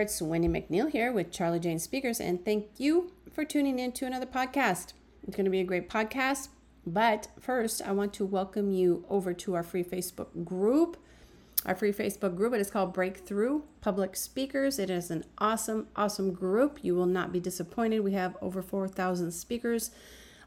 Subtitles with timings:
[0.00, 4.06] It's Wendy McNeil here with Charli Jane Speakers, and thank you for tuning in to
[4.06, 4.94] another podcast.
[5.26, 6.48] It's going to be a great podcast,
[6.86, 10.96] but first, I want to welcome you over to our free Facebook group.
[11.66, 14.78] Our free Facebook group, it is called Breakthrough Public Speakers.
[14.78, 16.78] It is an awesome, awesome group.
[16.80, 18.00] You will not be disappointed.
[18.00, 19.90] We have over 4,000 speakers,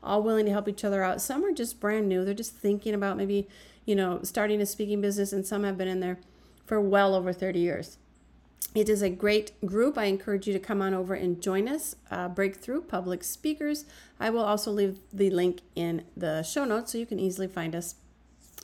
[0.01, 1.21] all willing to help each other out.
[1.21, 3.47] Some are just brand new, they're just thinking about maybe,
[3.85, 6.17] you know, starting a speaking business, and some have been in there
[6.65, 7.99] for well over 30 years.
[8.75, 9.99] It is a great group.
[9.99, 11.95] I encourage you to come on over and join us.
[12.09, 13.85] Uh, Breakthrough Public Speakers.
[14.19, 17.75] I will also leave the link in the show notes so you can easily find
[17.75, 17.95] us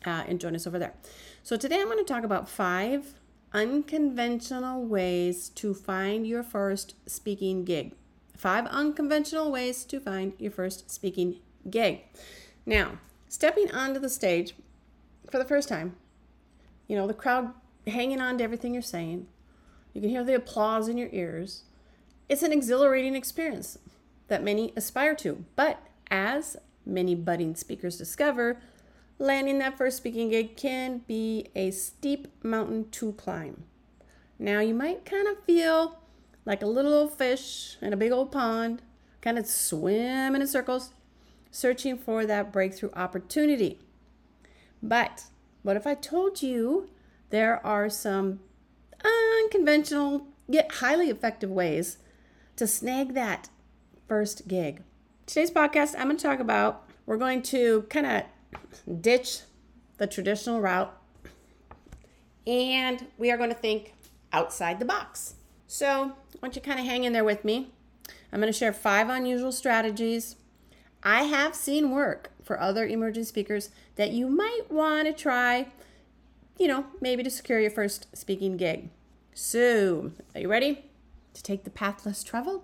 [0.07, 0.95] uh, and join us over there.
[1.43, 3.13] So, today I'm going to talk about five
[3.53, 7.93] unconventional ways to find your first speaking gig.
[8.35, 12.01] Five unconventional ways to find your first speaking gig.
[12.65, 14.55] Now, stepping onto the stage
[15.29, 15.97] for the first time,
[16.87, 17.53] you know, the crowd
[17.85, 19.27] hanging on to everything you're saying
[19.93, 21.63] you can hear the applause in your ears.
[22.27, 23.77] It's an exhilarating experience
[24.27, 25.45] that many aspire to.
[25.55, 28.61] But as many budding speakers discover,
[29.17, 33.63] landing that first speaking gig can be a steep mountain to climb.
[34.37, 35.99] Now, you might kind of feel
[36.45, 38.81] like a little old fish in a big old pond,
[39.21, 40.93] kind of swimming in circles,
[41.51, 43.79] searching for that breakthrough opportunity.
[44.81, 45.25] But
[45.61, 46.89] what if I told you
[47.29, 48.39] there are some
[49.03, 51.97] unconventional yet highly effective ways
[52.55, 53.49] to snag that
[54.07, 54.81] first gig.
[55.25, 59.41] Today's podcast, I'm going to talk about we're going to kind of ditch
[59.97, 60.95] the traditional route
[62.47, 63.93] and we are going to think
[64.33, 65.35] outside the box.
[65.67, 67.71] So, I want you kind of hang in there with me.
[68.31, 70.35] I'm going to share five unusual strategies
[71.03, 75.67] I have seen work for other emerging speakers that you might want to try,
[76.59, 78.89] you know, maybe to secure your first speaking gig.
[79.33, 80.85] So, are you ready
[81.33, 82.63] to take the path less traveled?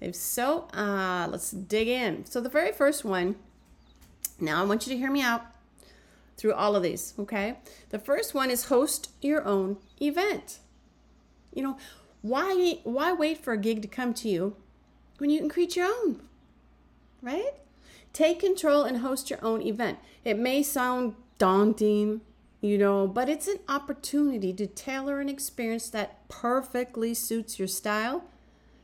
[0.00, 2.24] If so, uh, let's dig in.
[2.26, 3.36] So, the very first one,
[4.40, 5.42] now I want you to hear me out
[6.36, 7.58] through all of these, okay?
[7.90, 10.58] The first one is host your own event.
[11.54, 11.76] You know,
[12.22, 14.56] why why wait for a gig to come to you
[15.18, 16.20] when you can create your own?
[17.22, 17.54] Right?
[18.12, 19.98] Take control and host your own event.
[20.24, 22.20] It may sound daunting,
[22.66, 28.24] you know, but it's an opportunity to tailor an experience that perfectly suits your style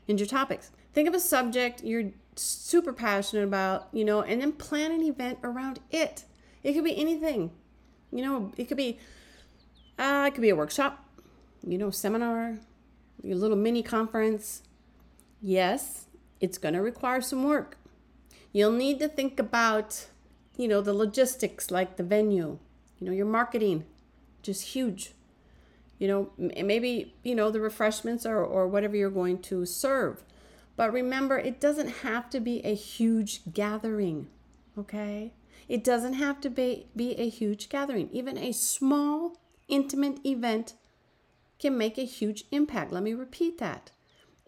[0.07, 0.71] and your topics.
[0.93, 5.39] Think of a subject you're super passionate about, you know, and then plan an event
[5.43, 6.23] around it.
[6.63, 7.51] It could be anything,
[8.11, 8.99] you know, it could be,
[9.99, 11.05] uh, it could be a workshop,
[11.67, 12.59] you know, seminar,
[13.21, 14.63] your little mini conference.
[15.41, 16.05] Yes,
[16.39, 17.77] it's going to require some work.
[18.53, 20.07] You'll need to think about,
[20.57, 22.59] you know, the logistics like the venue,
[22.99, 23.85] you know, your marketing,
[24.41, 25.13] just huge.
[25.99, 30.23] You know, maybe, you know, the refreshments or, or whatever you're going to serve.
[30.75, 34.27] But remember, it doesn't have to be a huge gathering,
[34.77, 35.33] okay?
[35.69, 38.09] It doesn't have to be, be a huge gathering.
[38.11, 39.37] Even a small,
[39.67, 40.73] intimate event
[41.59, 42.91] can make a huge impact.
[42.91, 43.91] Let me repeat that.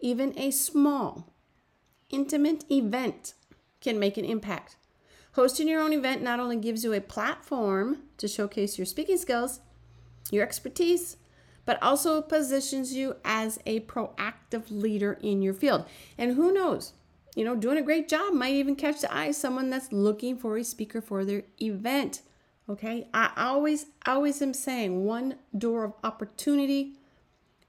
[0.00, 1.32] Even a small,
[2.10, 3.34] intimate event
[3.80, 4.76] can make an impact.
[5.36, 9.60] Hosting your own event not only gives you a platform to showcase your speaking skills,
[10.30, 11.18] your expertise,
[11.66, 15.84] but also positions you as a proactive leader in your field.
[16.16, 16.94] And who knows,
[17.34, 20.38] you know, doing a great job might even catch the eye of someone that's looking
[20.38, 22.22] for a speaker for their event.
[22.66, 26.94] Okay, I always, always am saying one door of opportunity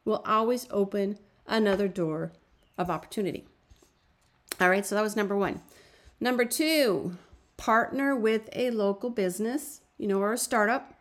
[0.06, 2.32] will always open another door
[2.78, 3.46] of opportunity.
[4.62, 5.60] All right, so that was number one.
[6.22, 7.18] Number two,
[7.58, 10.94] partner with a local business, you know, or a startup.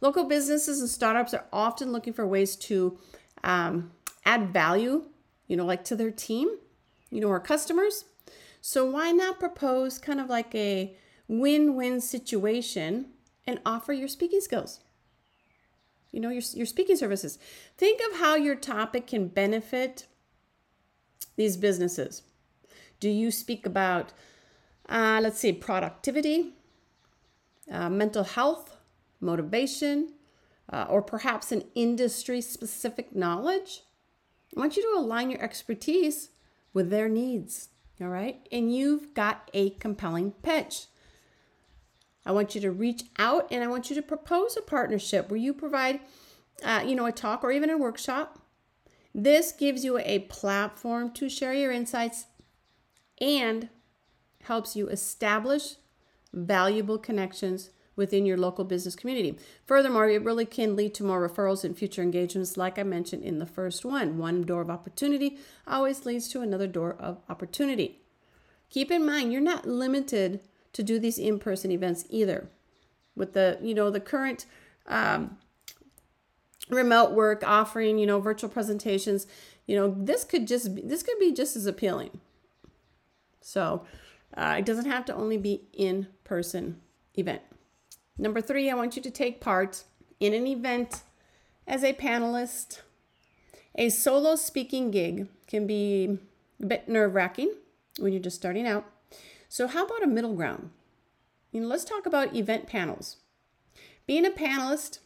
[0.00, 2.98] Local businesses and startups are often looking for ways to
[3.42, 3.92] um,
[4.24, 5.06] add value,
[5.46, 6.48] you know, like to their team,
[7.10, 8.04] you know, or customers.
[8.60, 10.96] So why not propose kind of like a
[11.28, 13.06] win-win situation
[13.46, 14.80] and offer your speaking skills?
[16.12, 17.38] You know, your, your speaking services.
[17.76, 20.06] Think of how your topic can benefit
[21.36, 22.22] these businesses.
[23.00, 24.12] Do you speak about
[24.88, 26.54] uh, let's see, productivity,
[27.70, 28.76] uh, mental health,
[29.20, 30.12] motivation,
[30.72, 33.82] uh, or perhaps an industry specific knowledge.
[34.56, 36.30] I want you to align your expertise
[36.72, 37.68] with their needs.
[38.00, 38.46] All right.
[38.52, 40.86] And you've got a compelling pitch.
[42.24, 45.38] I want you to reach out and I want you to propose a partnership where
[45.38, 46.00] you provide,
[46.64, 48.40] uh, you know, a talk or even a workshop.
[49.14, 52.26] This gives you a platform to share your insights
[53.20, 53.70] and
[54.46, 55.76] helps you establish
[56.32, 59.38] valuable connections within your local business community.
[59.64, 63.38] Furthermore, it really can lead to more referrals and future engagements, like I mentioned in
[63.38, 64.18] the first one.
[64.18, 68.00] One door of opportunity always leads to another door of opportunity.
[68.68, 70.40] Keep in mind, you're not limited
[70.74, 72.50] to do these in-person events either.
[73.14, 74.44] With the, you know, the current
[74.86, 75.38] um,
[76.68, 79.26] remote work offering, you know, virtual presentations,
[79.66, 82.20] you know, this could just be, this could be just as appealing.
[83.40, 83.86] So
[84.34, 86.80] uh, it doesn't have to only be in-person
[87.14, 87.42] event.
[88.18, 89.84] Number three, I want you to take part
[90.20, 91.02] in an event
[91.66, 92.80] as a panelist.
[93.74, 96.18] A solo speaking gig can be
[96.62, 97.52] a bit nerve wracking
[97.98, 98.86] when you're just starting out.
[99.48, 100.70] So, how about a middle ground?
[101.52, 103.16] You know, let's talk about event panels.
[104.06, 104.98] Being a panelist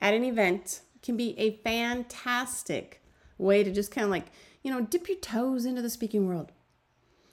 [0.00, 3.02] at an event can be a fantastic
[3.38, 4.26] way to just kind of like,
[4.62, 6.52] you know, dip your toes into the speaking world.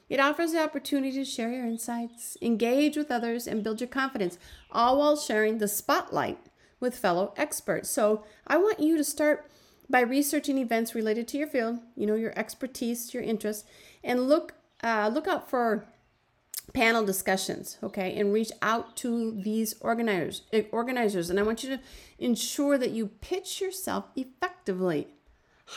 [0.09, 4.38] It offers the opportunity to share your insights, engage with others, and build your confidence,
[4.71, 6.39] all while sharing the spotlight
[6.79, 7.89] with fellow experts.
[7.89, 9.50] So, I want you to start
[9.89, 13.63] by researching events related to your field, you know, your expertise, your interests,
[14.03, 15.85] and look uh, look out for
[16.73, 20.44] panel discussions, okay, and reach out to these organizers.
[20.51, 21.81] Eh, organizers, and I want you to
[22.19, 25.07] ensure that you pitch yourself effectively,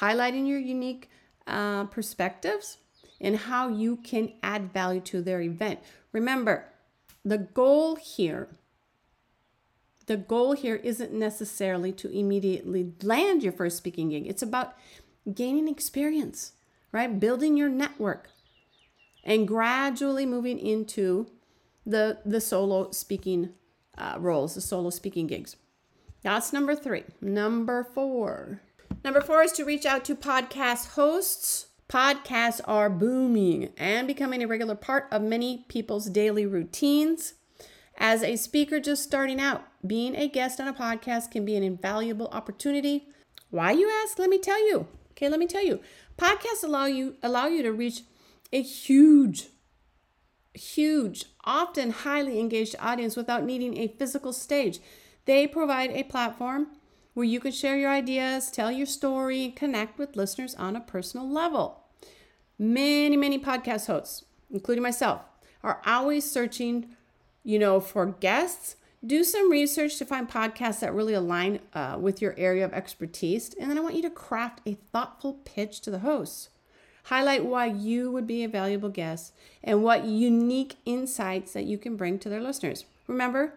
[0.01, 1.11] highlighting your unique
[1.47, 2.79] uh, perspectives
[3.21, 5.81] and how you can add value to their event.
[6.13, 6.67] Remember,
[7.25, 8.49] the goal here
[10.07, 14.27] the goal here isn't necessarily to immediately land your first speaking gig.
[14.27, 14.75] It's about
[15.33, 16.53] gaining experience,
[16.93, 17.19] right?
[17.19, 18.31] Building your network
[19.25, 21.27] and gradually moving into
[21.85, 23.51] the the solo speaking
[23.99, 25.57] uh, roles, the solo speaking gigs.
[26.23, 27.05] That's number three.
[27.21, 28.61] Number four.
[29.05, 34.47] Number four is to reach out to podcast hosts Podcasts are booming and becoming a
[34.47, 37.35] regular part of many people's daily routines.
[37.99, 41.63] As a speaker just starting out, being a guest on a podcast can be an
[41.63, 43.09] invaluable opportunity.
[43.51, 44.19] Why you ask?
[44.19, 44.89] Let me tell you.
[45.13, 45.81] Okay, let me tell you.
[46.19, 48.03] Podcasts allow you allow you to reach
[48.53, 49.49] a huge
[50.57, 54.81] huge, often highly engaged audience without needing a physical stage.
[55.27, 56.69] They provide a platform
[57.17, 60.81] where you can share your ideas, tell your story, and connect with listeners on a
[60.83, 61.81] personal level.
[62.59, 65.23] Many, many podcast hosts, including myself,
[65.65, 66.95] are always searching,
[67.43, 68.77] you know, for guests.
[69.05, 73.55] Do some research to find podcasts that really align uh, with your area of expertise.
[73.59, 76.51] And then I want you to craft a thoughtful pitch to the hosts.
[77.05, 79.33] Highlight why you would be a valuable guest
[79.65, 82.85] and what unique insights that you can bring to their listeners.
[83.07, 83.55] Remember,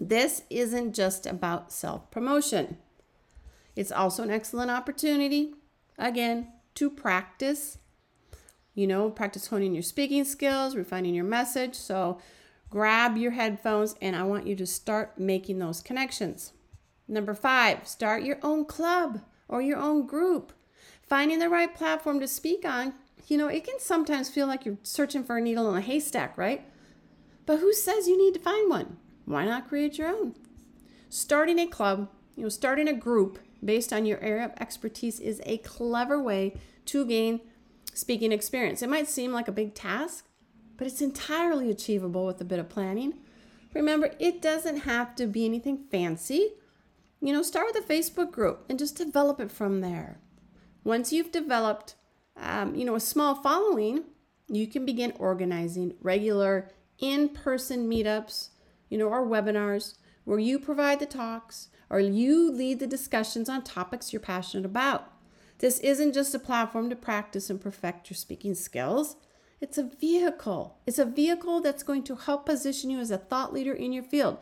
[0.00, 2.76] this isn't just about self promotion,
[3.74, 5.54] it's also an excellent opportunity,
[5.98, 7.78] again, to practice.
[8.74, 11.74] You know, practice honing your speaking skills, refining your message.
[11.74, 12.18] So
[12.70, 16.52] grab your headphones and I want you to start making those connections.
[17.06, 20.54] Number five, start your own club or your own group.
[21.02, 22.94] Finding the right platform to speak on,
[23.28, 26.38] you know, it can sometimes feel like you're searching for a needle in a haystack,
[26.38, 26.64] right?
[27.44, 28.96] But who says you need to find one?
[29.24, 30.34] Why not create your own?
[31.08, 35.40] Starting a club, you know, starting a group based on your area of expertise is
[35.46, 36.54] a clever way
[36.86, 37.40] to gain
[37.94, 38.82] speaking experience.
[38.82, 40.26] It might seem like a big task,
[40.76, 43.14] but it's entirely achievable with a bit of planning.
[43.74, 46.54] Remember, it doesn't have to be anything fancy.
[47.20, 50.18] You know, start with a Facebook group and just develop it from there.
[50.84, 51.94] Once you've developed,
[52.36, 54.04] um, you know, a small following,
[54.48, 58.48] you can begin organizing regular in-person meetups
[58.92, 59.94] you know, our webinars
[60.24, 65.10] where you provide the talks or you lead the discussions on topics you're passionate about.
[65.60, 69.16] This isn't just a platform to practice and perfect your speaking skills.
[69.62, 70.76] It's a vehicle.
[70.86, 74.04] It's a vehicle that's going to help position you as a thought leader in your
[74.04, 74.36] field.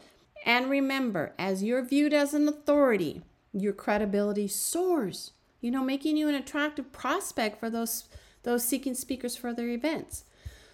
[0.45, 5.31] And remember, as you're viewed as an authority, your credibility soars,
[5.61, 8.09] you know, making you an attractive prospect for those
[8.43, 10.25] those seeking speakers for their events.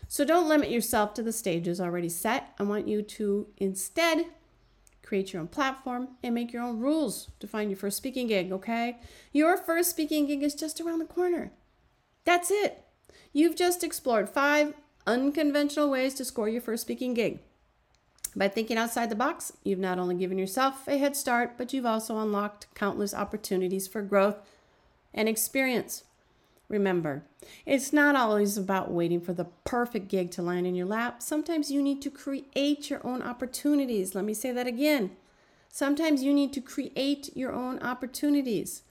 [0.08, 2.54] So don't limit yourself to the stages already set.
[2.58, 4.26] I want you to instead
[5.02, 8.52] create your own platform and make your own rules to find your first speaking gig,
[8.52, 8.98] okay?
[9.32, 11.52] Your first speaking gig is just around the corner.
[12.24, 12.84] That's it.
[13.32, 14.74] You've just explored five
[15.06, 17.40] unconventional ways to score your first speaking gig.
[18.34, 21.86] By thinking outside the box, you've not only given yourself a head start, but you've
[21.86, 24.36] also unlocked countless opportunities for growth
[25.14, 26.04] and experience.
[26.68, 27.24] Remember,
[27.64, 31.22] it's not always about waiting for the perfect gig to land in your lap.
[31.22, 34.14] Sometimes you need to create your own opportunities.
[34.14, 35.12] Let me say that again.
[35.70, 38.82] Sometimes you need to create your own opportunities.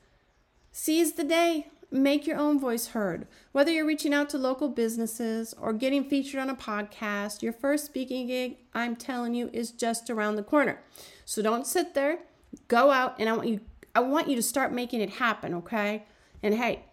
[0.71, 1.67] Seize the day.
[1.91, 3.27] Make your own voice heard.
[3.51, 7.85] Whether you're reaching out to local businesses or getting featured on a podcast, your first
[7.85, 10.81] speaking gig, I'm telling you, is just around the corner.
[11.25, 12.19] So don't sit there.
[12.67, 13.61] Go out and I want you
[13.95, 16.03] I want you to start making it happen, okay?
[16.43, 16.83] And hey,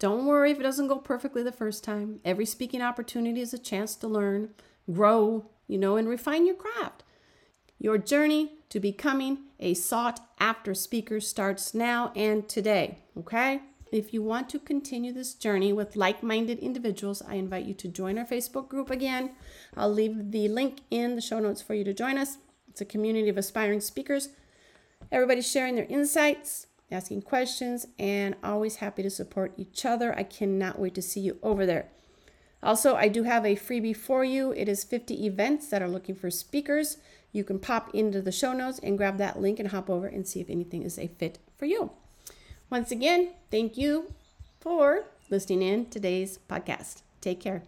[0.00, 2.20] don't worry if it doesn't go perfectly the first time.
[2.24, 4.48] Every speaking opportunity is a chance to learn,
[4.90, 7.04] grow, you know, and refine your craft.
[7.78, 13.60] Your journey to becoming a sought after speaker starts now and today, okay?
[13.92, 17.88] If you want to continue this journey with like minded individuals, I invite you to
[17.88, 19.32] join our Facebook group again.
[19.76, 22.38] I'll leave the link in the show notes for you to join us.
[22.68, 24.30] It's a community of aspiring speakers.
[25.12, 30.16] Everybody's sharing their insights, asking questions, and always happy to support each other.
[30.16, 31.88] I cannot wait to see you over there.
[32.62, 34.52] Also, I do have a freebie for you.
[34.52, 36.98] It is 50 events that are looking for speakers.
[37.32, 40.26] You can pop into the show notes and grab that link and hop over and
[40.26, 41.90] see if anything is a fit for you.
[42.68, 44.12] Once again, thank you
[44.60, 47.02] for listening in today's podcast.
[47.20, 47.62] Take care.